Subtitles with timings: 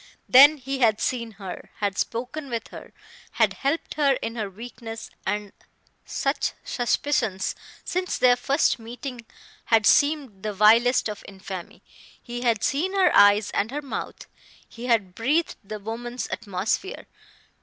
[0.27, 2.91] Then he had seen her, had spoken with her,
[3.33, 5.51] had helped her in her weakness; and
[6.05, 7.53] such suspicions,
[7.85, 9.27] since their first meeting,
[9.65, 11.83] had seemed the vilest of infamy.
[12.19, 14.25] He had seen her eyes and her mouth;
[14.67, 17.05] he had breathed the woman's atmosphere.